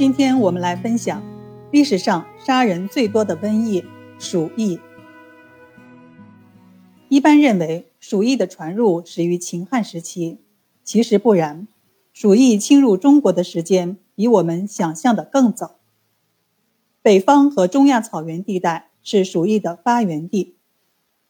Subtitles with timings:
[0.00, 1.22] 今天我们来分享
[1.70, 3.84] 历史上杀人最多的瘟疫——
[4.18, 4.80] 鼠疫。
[7.10, 10.38] 一般认为，鼠疫的传入始于秦汉时期，
[10.82, 11.68] 其实不然。
[12.14, 15.76] 鼠疫侵入中国的时间比我们想象的更早。
[17.02, 20.56] 北方和中亚草原地带是鼠疫的发源地。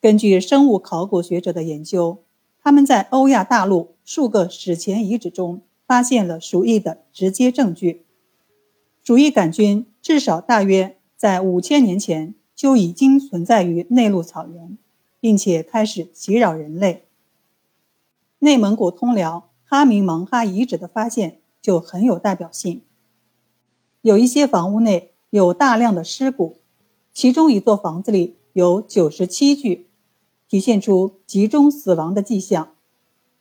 [0.00, 2.24] 根据生物考古学者的研究，
[2.62, 8.03] 他们在欧亚大陆数个史前遗址中发现了鼠疫的直接证据。
[9.04, 14.78] 鼠疫杆菌至少大约在五千年前就已经存在于内陆草原，
[15.20, 17.04] 并且开始袭扰人类。
[18.38, 22.80] 内蒙古通辽哈明蒙哈遗址的发现就很有代表性。
[24.00, 26.56] 有一些房屋内有大量的尸骨，
[27.12, 29.86] 其中一座房子里有九十七具，
[30.48, 32.70] 体现出集中死亡的迹象。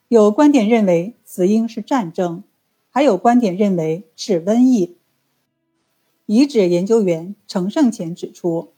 [0.10, 2.44] 有观点认为死因是战争，
[2.90, 4.98] 还有观点认为是瘟疫。
[6.26, 8.70] 遗址研究员程胜前指出，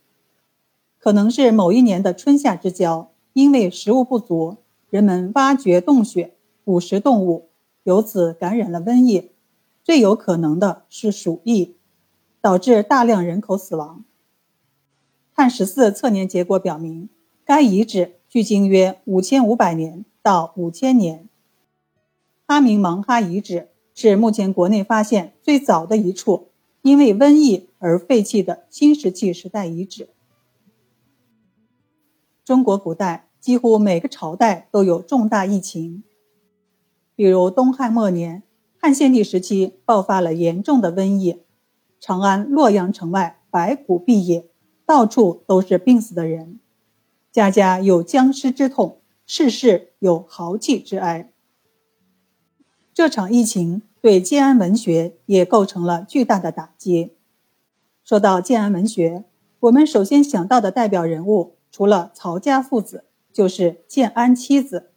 [0.98, 4.56] 可能是某一年的春夏之交，因为食物不足，
[4.90, 7.50] 人们挖掘洞穴捕食动物，
[7.84, 9.30] 由此感染了瘟疫。
[9.84, 11.76] 最有可能的是鼠疫，
[12.40, 14.04] 导致大量人口死亡。
[15.32, 17.08] 碳十四测年结果表明，
[17.44, 21.28] 该遗址距今约五千五百年到五千年。
[22.48, 26.48] 哈明芒哈遗址是目前国内发现最早的一处。
[26.86, 30.08] 因为瘟疫而废弃的新石器时代遗址。
[32.44, 36.04] 中国古代几乎每个朝代都有重大疫情，
[37.16, 38.44] 比如东汉末年，
[38.78, 41.42] 汉献帝时期爆发了严重的瘟疫，
[41.98, 44.48] 长安洛阳城外白骨蔽野，
[44.86, 46.60] 到处都是病死的人，
[47.32, 51.32] 家家有僵尸之痛，世世有豪气之哀。
[52.94, 53.82] 这场疫情。
[54.06, 57.16] 对建安文学也构成了巨大的打击。
[58.04, 59.24] 说到建安文学，
[59.58, 64.90] 我们首先想到的代表人物，除了曹家父子，就是建安七子。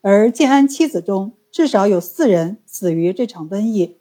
[0.00, 3.98] 而建安七子中，至少有四人死于这场瘟疫，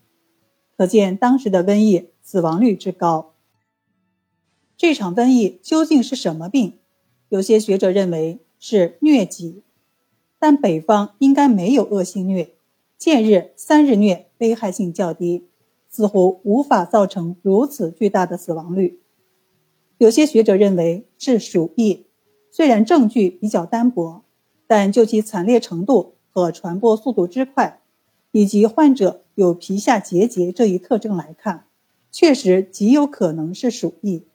[0.77, 3.33] 可见当时的瘟疫死亡率之高。
[4.77, 6.79] 这场瘟疫究竟是什么病？
[7.27, 9.63] 有些学者认为是疟疾，
[10.39, 12.51] 但北方应该没有恶性疟。
[13.05, 15.45] 见日三日疟危害性较低，
[15.87, 18.99] 似乎无法造成如此巨大的死亡率。
[19.99, 22.07] 有些学者认为是鼠疫，
[22.49, 24.23] 虽然证据比较单薄，
[24.65, 27.79] 但就其惨烈程度和传播速度之快，
[28.31, 31.67] 以及患者有皮下结节这一特征来看，
[32.11, 34.25] 确实极有可能是鼠疫。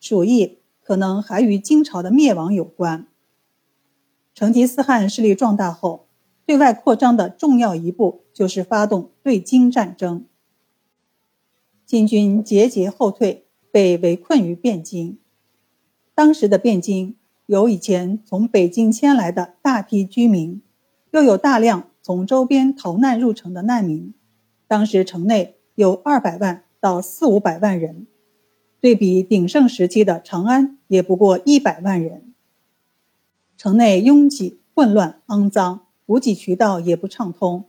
[0.00, 3.06] 鼠疫可能还与金朝的灭亡有关。
[4.34, 6.06] 成吉思汗势力壮大后。
[6.50, 10.26] 对外扩张的重要一步就是发动对金战争。
[11.86, 15.16] 金军节节后退，被围困于汴京。
[16.12, 17.14] 当时的汴京
[17.46, 20.60] 有以前从北京迁来的大批居民，
[21.12, 24.12] 又有大量从周边逃难入城的难民。
[24.66, 28.08] 当时城内有二百万到四五百万人，
[28.80, 32.34] 对比鼎盛时期的长安，也不过一百万人。
[33.56, 35.82] 城内拥挤、混乱、肮脏。
[36.10, 37.66] 补给渠道也不畅通，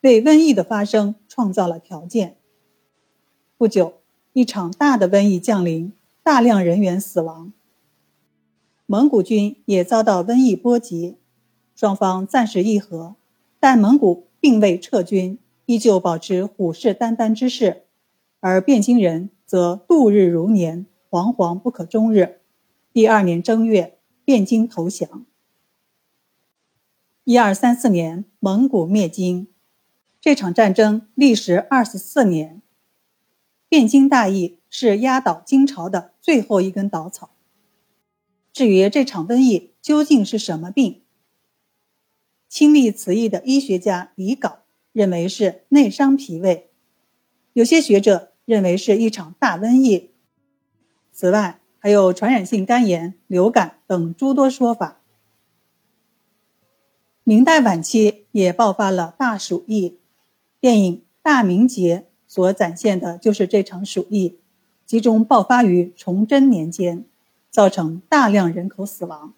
[0.00, 2.38] 为瘟疫的发生创造了条件。
[3.56, 4.00] 不久，
[4.32, 5.92] 一场大的瘟疫降临，
[6.24, 7.52] 大量人员死亡。
[8.86, 11.18] 蒙古军也遭到瘟疫波及，
[11.76, 13.14] 双方暂时议和，
[13.60, 17.84] 但蒙古并未撤军，依旧保持虎视眈眈之势，
[18.40, 22.40] 而汴京人则度日如年，惶惶不可终日。
[22.92, 25.24] 第二年正月，汴京投降。
[27.24, 29.48] 一二三四年，蒙古灭金，
[30.20, 32.60] 这场战争历时二十四年。
[33.70, 37.30] 汴京大疫是压倒金朝的最后一根稻草。
[38.52, 41.00] 至于这场瘟疫究竟是什么病，
[42.46, 44.56] 亲历此疫的医学家李杲
[44.92, 46.68] 认为是内伤脾胃，
[47.54, 50.10] 有些学者认为是一场大瘟疫。
[51.10, 55.00] 此外，还有传染性肝炎、流感等诸多说法。
[57.26, 59.96] 明代晚期也爆发了大鼠疫，
[60.60, 64.36] 电影《大明劫》所展现的就是这场鼠疫，
[64.84, 67.06] 集中爆发于崇祯年间，
[67.48, 69.32] 造成大量人口死亡。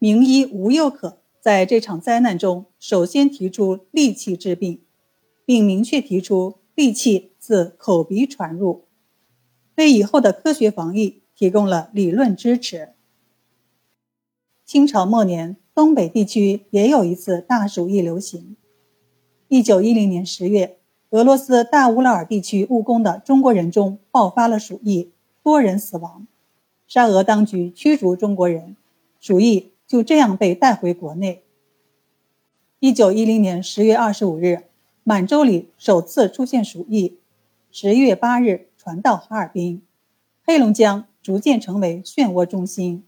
[0.00, 4.80] 名医吴又可在这场灾难中首先提出戾气治病，
[5.46, 8.86] 并明确提出戾气自口鼻传入，
[9.76, 12.94] 为以后的科学防疫提供了理论支持。
[14.70, 15.56] 清朝末年。
[15.74, 18.54] 东北地区也有一次大鼠疫流行。
[19.48, 20.78] 一九一零年十月，
[21.10, 25.10] 俄罗斯大乌拉尔地区务工的中国人中爆发了鼠疫，
[25.42, 26.28] 多人死亡。
[26.86, 28.76] 沙俄当局驱逐中国人，
[29.18, 31.42] 鼠疫就这样被带回国内。
[32.78, 34.66] 一九一零年十月二十五日，
[35.02, 37.16] 满洲里首次出现鼠疫，
[37.72, 39.82] 十一月八日传到哈尔滨，
[40.46, 43.02] 黑龙江逐渐成为漩涡中心，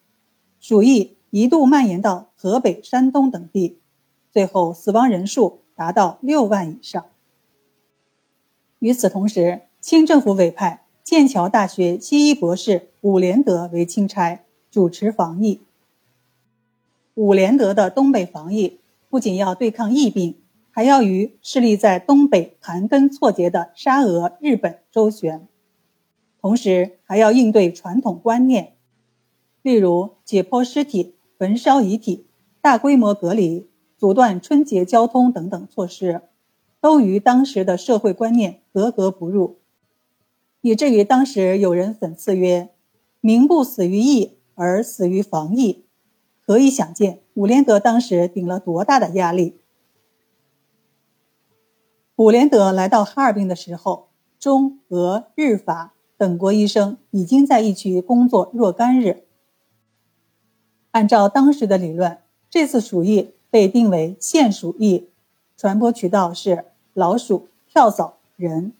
[0.58, 3.78] 鼠疫一度蔓延到河北、山东等地，
[4.30, 7.06] 最后死亡人数达到六万以上。
[8.80, 10.80] 与此同时，清政府委派。
[11.02, 15.60] 剑桥大学西医博士伍连德为钦差，主持防疫。
[17.14, 20.36] 伍连德的东北防疫不仅要对抗疫病，
[20.70, 25.48] 还要与势力在东北盘根错节的沙俄、日本周旋，
[26.40, 28.74] 同时还要应对传统观念，
[29.62, 32.28] 例如解剖尸体、焚烧遗体、
[32.60, 33.68] 大规模隔离、
[33.98, 36.22] 阻断春节交通等等措施，
[36.80, 39.58] 都与当时的社会观念格格不入。
[40.60, 42.70] 以至于当时有人讽刺曰
[43.20, 45.84] ：“民不死于疫，而死于防疫。”
[46.46, 49.56] 可以想见，伍连德当时顶了多大的压力。
[52.14, 59.24] 伍连德来到哈尔滨的时候，中、俄、日、法等国医生已经在疫区工作若干日。
[60.92, 62.18] 按照当时的理论，
[62.50, 65.08] 这次鼠疫被定为线鼠疫，
[65.56, 68.74] 传播渠道是老鼠、跳蚤、人。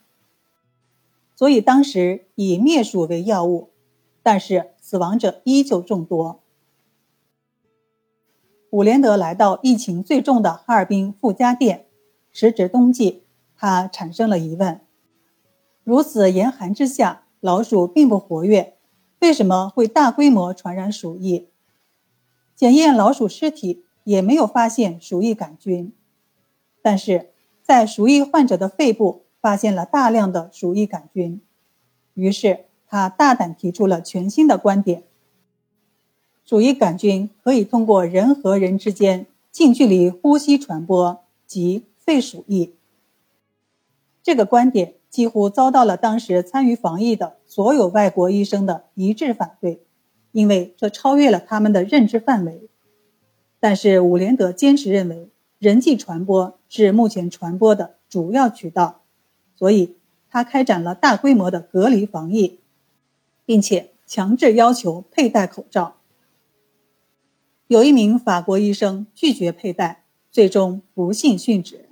[1.34, 3.70] 所以当时以灭鼠为要务，
[4.22, 6.40] 但是死亡者依旧众多。
[8.68, 11.86] 伍连德来到疫情最重的哈尔滨傅家店，
[12.30, 13.22] 时值冬季，
[13.56, 14.80] 他产生了疑问：
[15.82, 18.76] 如此严寒之下，老鼠并不活跃，
[19.20, 21.48] 为什么会大规模传染鼠疫？
[22.62, 25.92] 检验老鼠尸体也没有发现鼠疫杆菌，
[26.80, 29.24] 但是在鼠疫患者的肺部。
[29.40, 31.40] 发现了大量的鼠疫杆菌，
[32.14, 35.02] 于是他大胆提出了全新的观点：
[36.44, 42.72] 鼠疫杆菌可以通过人和人之间近距离呼吸传播，即肺鼠疫。
[44.22, 49.82] 这个观点几乎遭到了当时参与防疫的所有外国医生的一致反对，
[50.32, 52.68] 因为这超越了他们的认知范围。
[53.60, 55.28] 但是伍连德坚持认为，
[55.60, 59.02] 人际传播是目前传播的主要渠道。
[59.54, 59.94] 所以，
[60.28, 62.58] 他开展了大规模的隔离防疫，
[63.46, 65.96] 并且强制要求佩戴口罩。
[67.68, 71.86] 有一名法国医生拒绝佩戴，最终不幸殉职。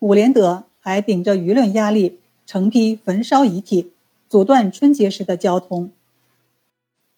[0.00, 3.92] 伍连德还顶着舆论压力，成批焚烧遗体，
[4.28, 5.92] 阻断春节时的交通。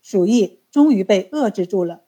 [0.08, 2.02] 鼠疫终于被遏制住了。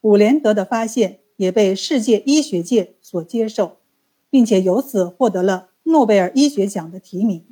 [0.00, 3.76] 伍连德的发现也被世界医学界所接受，
[4.28, 5.68] 并且由此获得了。
[5.84, 7.44] 诺贝尔医学奖的提名。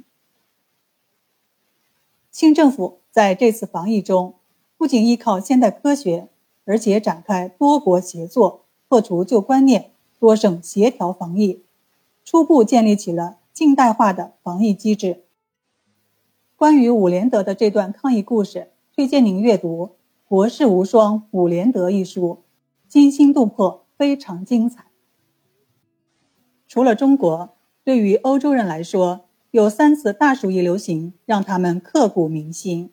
[2.32, 4.34] 清政府在这次防疫中，
[4.76, 6.26] 不仅依靠现代科学，
[6.64, 11.62] 而且展开多国协作，破除旧观念，多省协调防疫，
[12.25, 15.22] 初步建立起了近代化的防疫机制。
[16.56, 19.84] 关于伍连德的这段抗疫故事，推荐您阅读
[20.25, 22.44] 《国士无双伍连德》一书，
[22.88, 24.87] 惊心动魄，非常精彩。
[26.67, 27.55] 除了中国。
[27.84, 32.91] 对于欧洲人来说，有三次大鼠疫流行让他们刻骨铭心。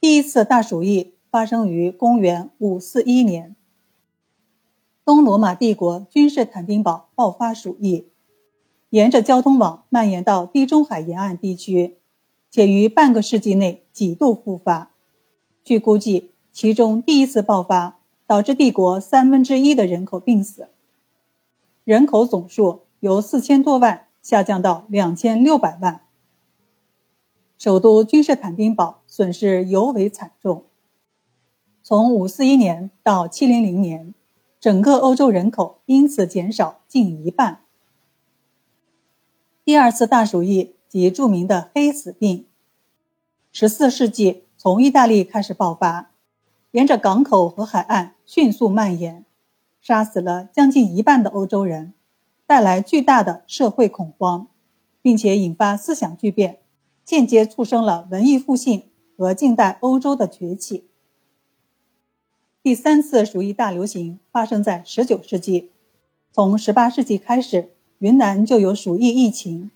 [0.00, 3.56] 第一次大鼠疫发生于公元541年，
[5.04, 8.08] 东罗马帝国君士坦丁堡爆发鼠疫，
[8.88, 11.97] 沿着交通网蔓延到地中海沿岸地区，
[12.50, 14.90] 且于半个世纪内几度复发。
[15.64, 20.68] 据估计，其中第一次爆发导致帝国三分之一的人口病死，
[21.84, 22.82] 人口总数。
[23.00, 26.00] 由四千多万下降到两千六百万，
[27.56, 30.64] 首都君士坦丁堡损失尤为惨重。
[31.80, 34.14] 从五四一年到七零零年，
[34.58, 37.60] 整个欧洲人口因此减少近一半。
[39.64, 42.46] 第二次大鼠疫及著名的黑死病，
[43.52, 46.10] 十四世纪从意大利开始爆发，
[46.70, 49.24] 沿着港口和海岸迅速蔓延，
[49.80, 51.92] 杀死了将近一半的欧洲人。
[52.46, 54.48] 带来巨大的社会恐慌，
[55.02, 56.60] 并且引发思想巨变，
[57.04, 58.84] 间接促生了文艺复兴
[59.18, 60.88] 和近代欧洲的崛起。
[62.62, 65.72] 第三次鼠疫大流行发生在19世纪，
[66.32, 69.70] 从18世纪开始，云南就有鼠疫疫情。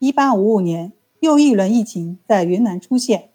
[0.00, 3.30] 1855年，又一轮疫情在云南出现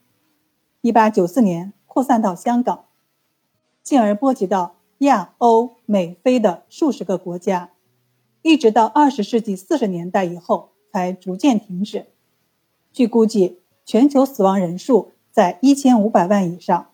[0.84, 2.86] ；1894年，扩散到香港，
[3.82, 7.72] 进而波及到亚欧美非的数十个国家。
[8.44, 12.08] 一直到二十世纪四十年代以后才逐渐停止。
[12.92, 16.90] 据估计，全球死亡人数在一千五百万以上。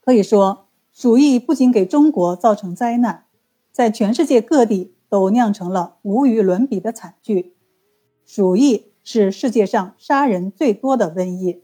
[0.00, 3.26] 可以说，鼠疫不仅给中国造成灾难，
[3.70, 7.54] 在全世界各地都酿成了无与伦比的惨剧。
[8.30, 11.62] 鼠疫是世界上杀人最多的瘟疫。